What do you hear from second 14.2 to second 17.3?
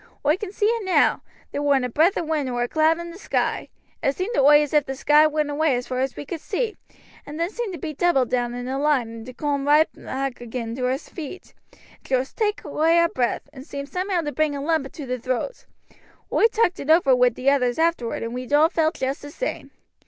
to bring a lump into the throat. Oi talked it over wi'